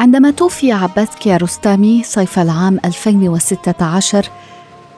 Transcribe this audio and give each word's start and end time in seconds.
عندما 0.00 0.30
توفي 0.30 0.72
عباس 0.72 1.08
كياروستامي 1.08 2.02
صيف 2.02 2.38
العام 2.38 2.80
2016 2.84 4.26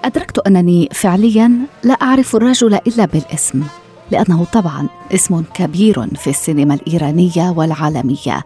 أدركت 0.04 0.38
أنني 0.38 0.88
فعليا 0.92 1.52
لا 1.82 1.94
أعرف 1.94 2.36
الرجل 2.36 2.74
إلا 2.74 3.04
بالاسم 3.04 3.62
لأنه 4.10 4.44
طبعا 4.44 4.88
اسم 5.14 5.44
كبير 5.54 6.06
في 6.16 6.30
السينما 6.30 6.74
الإيرانية 6.74 7.50
والعالمية. 7.50 8.42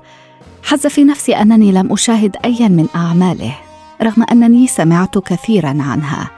حز 0.63 0.87
في 0.87 1.05
نفسي 1.05 1.35
أنني 1.37 1.73
لم 1.73 1.93
أشاهد 1.93 2.37
أيا 2.45 2.69
من 2.69 2.87
أعماله 2.95 3.55
رغم 4.03 4.25
أنني 4.33 4.67
سمعت 4.67 5.19
كثيرا 5.19 5.69
عنها. 5.69 6.31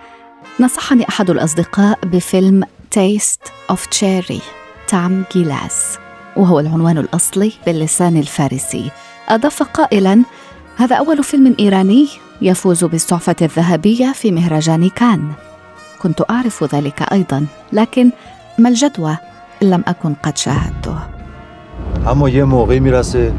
نصحني 0.61 1.09
أحد 1.09 1.31
الأصدقاء 1.31 1.99
بفيلم 2.03 2.65
Taste 2.91 3.41
of 3.71 3.87
Cherry 3.87 4.41
طعم 4.91 5.25
گیلاس 5.33 5.99
وهو 6.37 6.61
العنوان 6.61 6.99
الأصلي 6.99 7.53
باللسان 7.67 8.17
الفارسي. 8.17 8.91
أضاف 9.29 9.63
قائلا 9.63 10.23
هذا 10.77 10.97
أول 10.97 11.25
فيلم 11.25 11.55
إيراني 11.61 12.09
يفوز 12.43 12.85
بالصحفة 12.85 13.37
الذهبية 13.43 14.13
في 14.13 14.33
مهرجان 14.33 14.89
كان. 14.89 15.33
كنت 15.99 16.31
أعرف 16.31 16.75
ذلك 16.75 17.13
أيضا 17.13 17.47
لكن 17.73 18.11
ما 18.59 18.69
الجدوى؟ 18.69 19.17
لم 19.63 19.85
أكن 19.89 20.15
قد 20.23 20.37
شاهدته. 20.37 20.99
اما 22.07 22.29
یه 22.29 22.45
موقعی 22.45 22.81
میرسه 22.81 23.33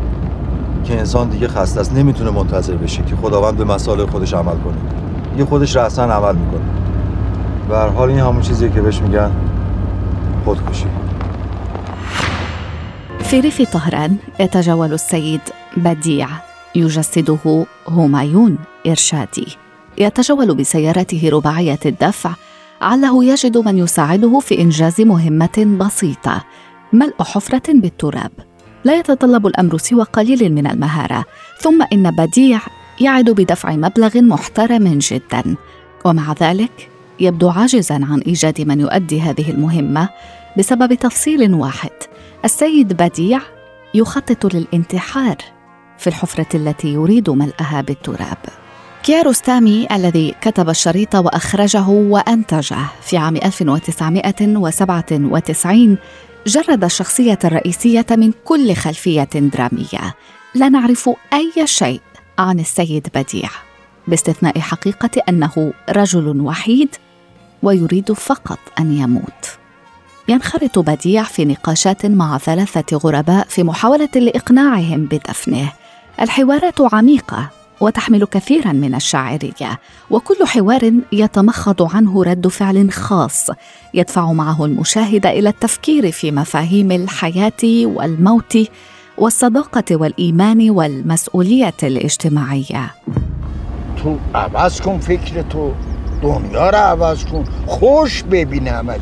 که 0.85 0.99
انسان 0.99 1.29
دیگه 1.29 1.47
خسته 1.47 1.79
است. 1.79 1.93
نمیتونه 1.93 2.29
منتظر 2.31 2.75
بشه 2.75 3.03
که 3.03 3.15
خداوند 3.15 3.57
به 3.57 3.63
مسائل 3.63 4.05
خودش 4.05 4.33
عمل 4.33 4.57
کنه. 4.57 4.77
دیگه 5.31 5.45
خودش 5.45 5.75
رأسا 5.75 6.03
عمل 6.03 6.35
میکنه. 6.35 6.65
به 7.69 7.77
هر 7.77 7.87
حال 7.87 8.09
این 8.09 8.19
همون 8.19 8.41
چیزیه 8.41 8.69
که 8.69 8.81
بهش 8.81 9.01
میگن 9.01 9.31
خودکشی. 10.45 10.87
في 13.19 13.41
ريف 13.41 13.61
طهران 13.61 14.19
يتجول 14.39 14.91
السيد 14.91 15.41
بديع 15.77 16.29
يجسده 16.75 17.65
همايون 17.87 18.57
إرشادي. 18.87 19.47
يتجول 19.97 20.55
بسيارته 20.55 21.29
رباعية 21.29 21.79
الدفع 21.85 22.31
عله 22.81 23.25
يجد 23.25 23.57
من 23.57 23.77
يساعده 23.77 24.39
في 24.39 24.61
إنجاز 24.61 25.01
مهمة 25.01 25.77
بسيطة 25.79 26.43
ملء 26.93 27.23
حفرة 27.23 27.73
بالتراب. 27.73 28.31
لا 28.83 28.99
يتطلب 28.99 29.47
الأمر 29.47 29.77
سوى 29.77 30.03
قليل 30.03 30.53
من 30.53 30.67
المهارة 30.67 31.25
ثم 31.59 31.85
إن 31.93 32.11
بديع 32.11 32.59
يعد 33.01 33.29
بدفع 33.29 33.71
مبلغ 33.75 34.21
محترم 34.21 34.99
جدا. 34.99 35.55
ومع 36.05 36.33
ذلك 36.41 36.89
يبدو 37.19 37.49
عاجزا 37.49 37.95
عن 37.95 38.19
إيجاد 38.27 38.61
من 38.61 38.79
يؤدي 38.79 39.21
هذه 39.21 39.51
المهمة 39.51 40.09
بسبب 40.57 40.93
تفصيل 40.93 41.53
واحد. 41.53 41.91
السيد 42.45 42.93
بديع 42.93 43.39
يخطط 43.93 44.53
للانتحار. 44.53 45.37
في 45.99 46.07
الحفرة 46.07 46.47
التي 46.55 46.87
يريد 46.87 47.29
ملئها 47.29 47.81
بالتراب. 47.81 48.37
كياروستامي 49.03 49.87
الذي 49.91 50.35
كتب 50.41 50.69
الشريط 50.69 51.15
وأخرجه 51.15 51.87
وأنتجه 51.87 52.77
في 53.01 53.17
عام 53.17 53.35
1997 53.35 55.97
جرد 56.47 56.83
الشخصية 56.83 57.39
الرئيسية 57.45 58.05
من 58.11 58.31
كل 58.45 58.75
خلفية 58.75 59.29
درامية. 59.33 60.15
لا 60.55 60.69
نعرف 60.69 61.09
أي 61.33 61.67
شيء 61.67 62.01
عن 62.39 62.59
السيد 62.59 63.07
بديع 63.15 63.49
باستثناء 64.07 64.59
حقيقة 64.59 65.09
أنه 65.29 65.73
رجل 65.89 66.41
وحيد 66.41 66.95
ويريد 67.63 68.13
فقط 68.13 68.59
أن 68.79 68.93
يموت. 68.93 69.45
ينخرط 70.27 70.79
بديع 70.79 71.23
في 71.23 71.45
نقاشات 71.45 72.05
مع 72.05 72.37
ثلاثة 72.37 72.97
غرباء 72.97 73.45
في 73.49 73.63
محاولة 73.63 74.09
لإقناعهم 74.15 75.05
بدفنه. 75.05 75.71
الحوارات 76.21 76.93
عميقة 76.93 77.49
وتحمل 77.81 78.25
كثيرا 78.25 78.71
من 78.71 78.95
الشاعرية، 78.95 79.79
وكل 80.09 80.45
حوار 80.45 80.91
يتمخض 81.11 81.95
عنه 81.95 82.23
رد 82.23 82.47
فعل 82.47 82.91
خاص 82.91 83.47
يدفع 83.93 84.31
معه 84.31 84.65
المشاهد 84.65 85.25
إلى 85.25 85.49
التفكير 85.49 86.11
في 86.11 86.31
مفاهيم 86.31 86.91
الحياة 86.91 87.85
والموت 87.85 88.57
والصداقة 89.17 89.95
والإيمان 89.95 90.69
والمسؤولية 90.69 91.73
الاجتماعية. 91.83 92.93
تو 94.03 94.15
عوض 94.35 94.79
کن 94.79 94.99
فکر 94.99 95.41
تو 95.41 95.71
دنیا 96.21 96.71
عوض 96.71 97.25
کن 97.25 97.43
خوش 97.67 98.23
ببین 98.23 98.67
همه 98.67 98.97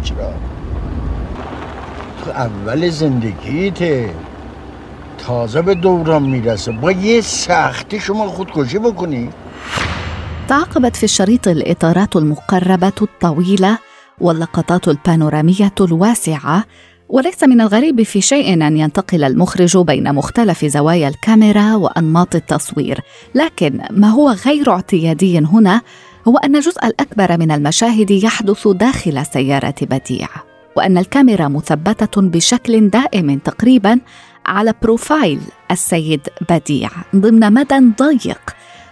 تو 2.25 2.31
اول 2.31 2.89
زندگیته 2.89 4.09
تازه 5.17 5.61
به 5.61 5.75
دوران 5.75 6.23
میرسه. 6.23 6.71
با 6.71 6.91
یه 6.91 7.21
سختی 7.21 7.99
شما 7.99 8.27
خودکشی 8.27 8.79
بکنی. 8.79 9.29
تعاقبت 10.47 10.95
في 10.95 11.03
الشريط 11.03 11.47
الإطارات 11.47 12.15
المقربة 12.15 12.93
الطويلة 13.01 13.77
واللقطات 14.21 14.87
البانورامية 14.87 15.73
الواسعة 15.81 16.63
وليس 17.09 17.43
من 17.43 17.61
الغريب 17.61 18.03
في 18.03 18.21
شيء 18.21 18.53
أن 18.67 18.77
ينتقل 18.77 19.23
المخرج 19.23 19.77
بين 19.77 20.15
مختلف 20.15 20.65
زوايا 20.65 21.07
الكاميرا 21.07 21.75
وأنماط 21.75 22.35
التصوير. 22.35 22.99
لكن 23.35 23.79
ما 23.91 24.09
هو 24.09 24.29
غير 24.29 24.71
اعتيادي 24.71 25.39
هنا 25.39 25.81
هو 26.27 26.37
أن 26.37 26.55
الجزء 26.55 26.85
الأكبر 26.85 27.37
من 27.37 27.51
المشاهد 27.51 28.11
يحدث 28.11 28.67
داخل 28.67 29.25
سيارة 29.25 29.75
بديع 29.81 30.27
وأن 30.75 30.97
الكاميرا 30.97 31.47
مثبتة 31.47 32.21
بشكل 32.21 32.89
دائم 32.89 33.39
تقريبا 33.39 33.99
على 34.47 34.73
بروفايل 34.81 35.41
السيد 35.71 36.27
بديع 36.49 36.89
ضمن 37.15 37.53
مدى 37.53 37.79
ضيق 37.97 38.41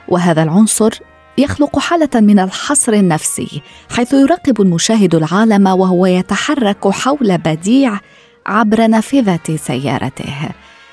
وهذا 0.08 0.44
العنصر 0.44 1.00
يخلق 1.38 1.80
حالة 1.80 2.10
من 2.16 2.40
الحصر 2.40 2.94
النفسي 2.94 3.62
حيث 3.90 4.14
يراقب 4.14 4.62
المشاهد 4.62 5.16
العالم 5.16 5.68
وهو 5.68 6.06
يتحرك 6.06 6.88
حول 6.88 7.38
بديع 7.38 8.00
عبر 8.46 8.88
نافذة 8.88 9.56
سيارته. 9.56 10.50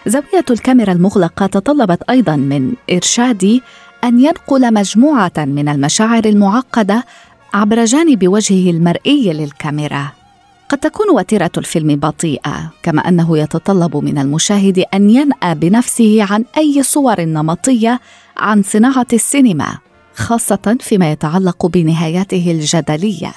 زاوية 0.06 0.44
الكاميرا 0.50 0.92
المغلقة 0.92 1.46
تطلبت 1.46 2.02
أيضا 2.10 2.36
من 2.36 2.72
إرشادي 2.92 3.62
أن 4.04 4.20
ينقل 4.20 4.74
مجموعة 4.74 5.32
من 5.36 5.68
المشاعر 5.68 6.24
المعقدة 6.24 7.04
عبر 7.54 7.84
جانب 7.84 8.28
وجهه 8.28 8.70
المرئي 8.70 9.32
للكاميرا. 9.32 10.21
قد 10.72 10.78
تكون 10.78 11.10
وتيرة 11.10 11.50
الفيلم 11.58 11.96
بطيئة 11.96 12.72
كما 12.82 13.08
أنه 13.08 13.38
يتطلب 13.38 13.96
من 13.96 14.18
المشاهد 14.18 14.84
أن 14.94 15.10
ينأى 15.10 15.54
بنفسه 15.54 16.26
عن 16.30 16.44
أي 16.56 16.82
صور 16.82 17.20
نمطية 17.20 18.00
عن 18.36 18.62
صناعة 18.62 19.06
السينما 19.12 19.78
خاصة 20.14 20.76
فيما 20.80 21.12
يتعلق 21.12 21.66
بنهاياته 21.66 22.50
الجدلية. 22.50 23.32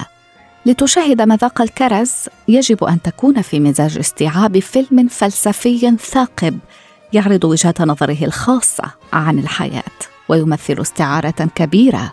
لتشاهد 0.66 1.22
مذاق 1.22 1.62
الكرز 1.62 2.12
يجب 2.48 2.84
أن 2.84 3.02
تكون 3.02 3.42
في 3.42 3.60
مزاج 3.60 3.98
استيعاب 3.98 4.58
فيلم 4.58 5.08
فلسفي 5.08 5.96
ثاقب 5.96 6.58
يعرض 7.12 7.44
وجهه 7.44 7.74
نظره 7.80 8.24
الخاصة 8.24 8.84
عن 9.12 9.38
الحياة 9.38 9.98
ويمثل 10.28 10.80
استعارة 10.80 11.48
كبيرة 11.54 12.12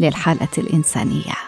للحالة 0.00 0.48
الإنسانية. 0.58 1.47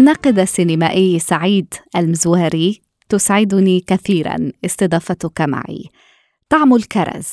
الناقد 0.00 0.38
السينمائي 0.38 1.18
سعيد 1.18 1.74
المزواري 1.96 2.80
تسعدني 3.08 3.80
كثيرا 3.80 4.52
استضافتك 4.64 5.40
معي. 5.40 5.88
طعم 6.48 6.74
الكرز 6.74 7.26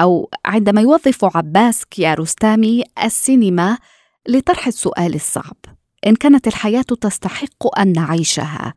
أو 0.00 0.30
عندما 0.44 0.80
يوظف 0.80 1.36
عباس 1.36 1.84
كيارستامي 1.84 2.84
السينما 3.04 3.78
لطرح 4.28 4.66
السؤال 4.66 5.14
الصعب. 5.14 5.56
إن 6.06 6.14
كانت 6.14 6.46
الحياة 6.46 6.82
تستحق 7.00 7.80
أن 7.80 7.92
نعيشها 7.92 8.74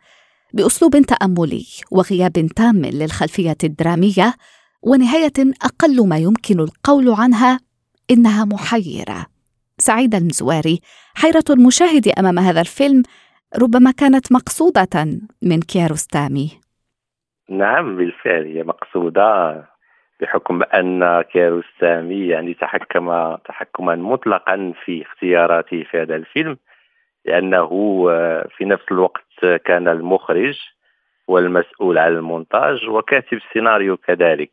بأسلوب 0.53 1.01
تأملي 1.01 1.65
وغياب 1.91 2.47
تام 2.55 2.85
للخلفية 2.85 3.57
الدرامية 3.63 4.35
ونهاية 4.81 5.33
أقل 5.61 6.07
ما 6.07 6.17
يمكن 6.17 6.59
القول 6.59 7.09
عنها 7.09 7.59
إنها 8.11 8.45
محيرة. 8.45 9.25
سعيد 9.77 10.15
المزواري 10.15 10.81
حيرة 11.13 11.43
المشاهد 11.49 12.07
أمام 12.07 12.39
هذا 12.39 12.61
الفيلم 12.61 13.03
ربما 13.57 13.91
كانت 13.91 14.31
مقصودة 14.31 15.05
من 15.41 15.59
كيارستامي 15.59 16.51
نعم 17.49 17.97
بالفعل 17.97 18.45
هي 18.45 18.63
مقصودة 18.63 19.63
بحكم 20.19 20.63
أن 20.63 21.21
كيارستامي 21.21 22.27
يعني 22.27 22.53
تحكم 22.53 23.35
تحكما 23.35 23.95
مطلقا 23.95 24.73
في 24.85 25.01
اختياراته 25.01 25.83
في 25.83 26.01
هذا 26.01 26.15
الفيلم 26.15 26.57
لأنه 27.25 27.67
في 28.57 28.65
نفس 28.65 28.83
الوقت 28.91 29.45
كان 29.65 29.87
المخرج 29.87 30.59
والمسؤول 31.27 31.97
على 31.97 32.13
المونتاج 32.17 32.89
وكاتب 32.89 33.37
السيناريو 33.37 33.97
كذلك. 33.97 34.51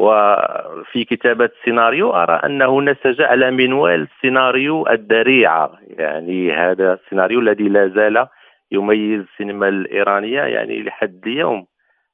وفي 0.00 1.04
كتابة 1.04 1.44
السيناريو 1.44 2.10
أرى 2.10 2.32
أنه 2.32 2.82
نسج 2.82 3.22
على 3.22 3.50
منوال 3.50 4.08
سيناريو 4.20 4.86
الذريعة. 4.88 5.72
يعني 5.88 6.52
هذا 6.52 6.92
السيناريو 6.92 7.40
الذي 7.40 7.68
لا 7.68 7.88
زال 7.88 8.26
يميز 8.72 9.20
السينما 9.20 9.68
الإيرانية 9.68 10.40
يعني 10.40 10.82
لحد 10.82 11.20
اليوم 11.26 11.66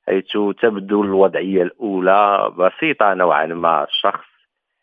حيث 0.06 0.32
تبدو 0.62 1.02
الوضعية 1.02 1.62
الأولى 1.62 2.52
بسيطة 2.58 3.14
نوعا 3.14 3.46
ما. 3.46 3.86
شخص 3.90 4.28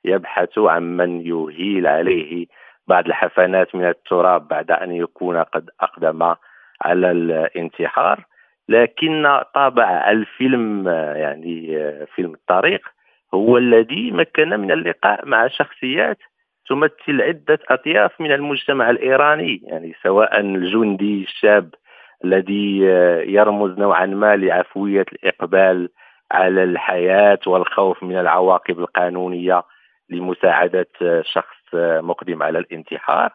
يبحث 0.06 0.58
عن 0.58 0.98
من 0.98 1.22
يهيل 1.22 1.88
عليه. 1.88 2.46
بعض 2.88 3.06
الحفنات 3.06 3.76
من 3.76 3.86
التراب 3.90 4.48
بعد 4.48 4.72
أن 4.72 4.92
يكون 4.92 5.38
قد 5.38 5.70
أقدم 5.82 6.36
على 6.82 7.12
الانتحار. 7.12 8.26
لكن 8.70 9.42
طابع 9.54 10.12
الفيلم 10.12 10.88
يعني 11.16 11.80
فيلم 12.16 12.34
الطريق 12.34 12.88
هو 13.34 13.58
الذي 13.58 14.12
مكن 14.12 14.50
من 14.50 14.72
اللقاء 14.72 15.26
مع 15.26 15.48
شخصيات 15.48 16.18
تمثل 16.70 17.22
عدة 17.22 17.60
أطياف 17.70 18.22
من 18.22 18.32
المجتمع 18.32 18.90
الإيراني 18.90 19.62
يعني 19.64 19.96
سواء 20.04 20.40
الجندي 20.40 21.24
الشاب 21.24 21.74
الذي 22.26 22.78
يرمز 23.28 23.80
نوعا 23.80 24.06
ما 24.06 24.36
لعفوية 24.36 25.06
الإقبال 25.14 25.90
على 26.32 26.64
الحياة 26.64 27.40
والخوف 27.48 28.04
من 28.04 28.18
العواقب 28.18 28.80
القانونية 28.80 29.64
لمساعدة 30.10 30.88
شخص 31.22 31.74
مقدم 31.76 32.44
على 32.44 32.60
الانتحار. 32.60 33.32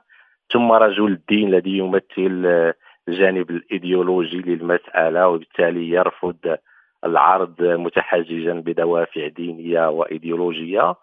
ثم 0.53 0.73
رجل 0.73 1.07
الدين 1.07 1.49
الذي 1.49 1.79
يمثل 1.79 2.73
الجانب 3.09 3.51
الإيديولوجي 3.51 4.43
للمسألة 4.43 5.29
وبالتالي 5.29 5.91
يرفض 5.91 6.57
العرض 7.05 7.63
متحججا 7.63 8.53
بدوافع 8.53 9.29
دينية 9.29 9.89
وإيديولوجية. 9.89 10.95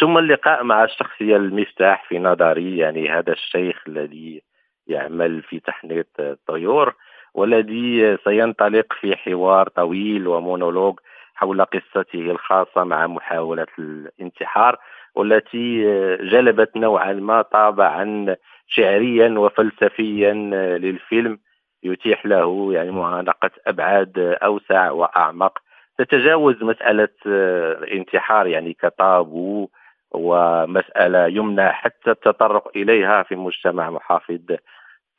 ثم 0.00 0.18
اللقاء 0.18 0.64
مع 0.64 0.84
الشخصيه 0.84 1.36
المفتاح 1.36 2.08
في 2.08 2.18
نظري 2.18 2.78
يعني 2.78 3.10
هذا 3.10 3.32
الشيخ 3.32 3.82
الذي 3.88 4.42
يعمل 4.86 5.42
في 5.42 5.60
تحنيط 5.60 6.06
الطيور 6.20 6.94
والذي 7.34 8.16
سينطلق 8.24 8.92
في 9.00 9.16
حوار 9.16 9.68
طويل 9.68 10.28
ومونولوج 10.28 10.98
حول 11.34 11.64
قصته 11.64 12.30
الخاصة 12.30 12.84
مع 12.84 13.06
محاولة 13.06 13.66
الانتحار. 13.78 14.78
والتي 15.14 15.84
جلبت 16.16 16.76
نوعا 16.76 17.12
ما 17.12 17.42
طابعا 17.42 18.36
شعريا 18.66 19.38
وفلسفيا 19.38 20.32
للفيلم 20.78 21.38
يتيح 21.82 22.26
له 22.26 22.72
يعني 22.72 22.90
معانقة 22.90 23.50
أبعاد 23.66 24.18
أوسع 24.42 24.90
وأعمق. 24.90 25.58
تتجاوز 25.98 26.62
مسألة 26.62 27.08
الانتحار 27.26 28.46
يعني 28.46 28.72
كطابو 28.72 29.68
ومسألة 30.14 31.26
يمنع 31.26 31.72
حتى 31.72 32.10
التطرق 32.10 32.70
إليها 32.76 33.22
في 33.22 33.36
مجتمع 33.36 33.90
محافظ 33.90 34.40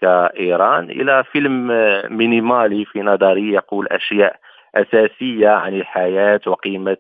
كإيران 0.02 0.90
إلى 0.90 1.24
فيلم 1.24 1.68
مينيمالي 2.18 2.86
في 2.86 3.02
نظري 3.02 3.54
يقول 3.54 3.88
أشياء 3.88 4.36
أساسية 4.76 5.50
عن 5.50 5.74
الحياة 5.74 6.42
وقيمة 6.48 6.98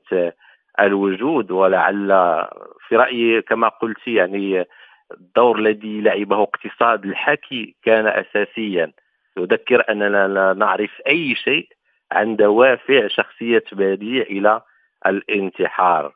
الوجود 0.79 1.51
ولعل 1.51 2.07
في 2.87 2.95
رأيي 2.95 3.41
كما 3.41 3.67
قلت 3.67 4.07
يعني 4.07 4.65
الدور 5.11 5.59
الذي 5.59 6.01
لعبه 6.01 6.43
اقتصاد 6.43 7.05
الحكي 7.05 7.75
كان 7.83 8.07
اساسيا. 8.07 8.91
يذكر 9.37 9.83
أننا 9.89 10.27
لا 10.27 10.53
نعرف 10.53 11.01
أي 11.07 11.35
شيء 11.35 11.67
عن 12.11 12.35
دوافع 12.35 13.07
شخصية 13.07 13.63
بديع 13.71 14.21
إلى 14.23 14.61
الانتحار. 15.05 16.13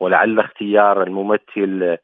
ولعل 0.00 0.38
اختيار 0.38 1.02
الممثل 1.02 1.98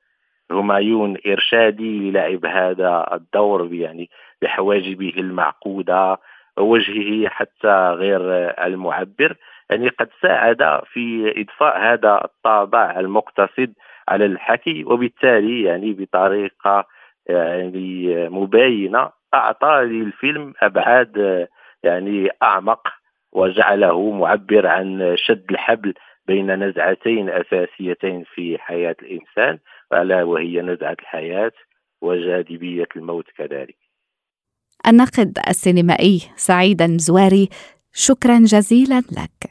همايون 0.50 1.16
إرشادي 1.26 2.10
للعب 2.10 2.46
هذا 2.46 3.08
الدور 3.12 3.74
يعني 3.74 4.10
بحواجبه 4.42 5.14
المعقودة 5.16 6.18
ووجهه 6.58 7.28
حتى 7.28 7.90
غير 7.90 8.20
المعبر. 8.66 9.36
يعني 9.70 9.88
قد 9.88 10.08
ساعد 10.22 10.80
في 10.92 11.34
اضفاء 11.36 11.78
هذا 11.92 12.20
الطابع 12.24 13.00
المقتصد 13.00 13.72
على 14.08 14.26
الحكي 14.26 14.84
وبالتالي 14.84 15.62
يعني 15.62 15.92
بطريقة 15.92 16.86
يعني 17.26 18.28
مباينه 18.28 19.10
أعطى 19.34 19.80
للفيلم 19.84 20.54
أبعاد 20.62 21.46
يعني 21.82 22.28
أعمق 22.42 22.88
وجعله 23.32 24.10
معبر 24.10 24.66
عن 24.66 25.14
شد 25.16 25.50
الحبل 25.50 25.94
بين 26.26 26.64
نزعتين 26.68 27.30
أساسيتين 27.30 28.24
في 28.34 28.58
حياة 28.58 28.96
الإنسان 29.02 29.58
ألا 29.92 30.22
وهي 30.22 30.62
نزعة 30.62 30.96
الحياة 31.00 31.52
وجاذبية 32.02 32.88
الموت 32.96 33.30
كذلك. 33.36 33.76
الناقد 34.86 35.38
السينمائي 35.48 36.18
سعيد 36.36 36.82
المزواري 36.82 37.48
شكرا 37.92 38.38
جزيلا 38.38 39.02
لك. 39.12 39.50